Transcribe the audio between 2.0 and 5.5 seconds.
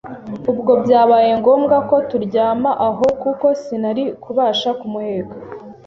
turyama aho kuko sinari kubasha kumuheka